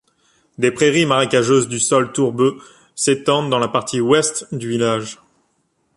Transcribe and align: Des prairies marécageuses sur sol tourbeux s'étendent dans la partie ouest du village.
Des 0.57 0.71
prairies 0.71 1.05
marécageuses 1.05 1.69
sur 1.69 1.79
sol 1.79 2.11
tourbeux 2.11 2.57
s'étendent 2.95 3.51
dans 3.51 3.59
la 3.59 3.67
partie 3.67 4.01
ouest 4.01 4.47
du 4.51 4.67
village. 4.67 5.19